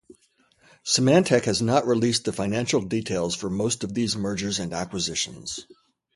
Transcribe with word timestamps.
Symantec 0.83 1.43
has 1.43 1.61
not 1.61 1.85
released 1.85 2.25
the 2.25 2.33
financial 2.33 2.81
details 2.81 3.35
for 3.35 3.51
most 3.51 3.83
of 3.83 3.93
these 3.93 4.15
mergers 4.15 4.57
and 4.57 4.73
acquisitions. 4.73 5.67